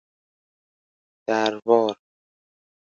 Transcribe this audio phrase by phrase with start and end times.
[1.27, 1.95] دروار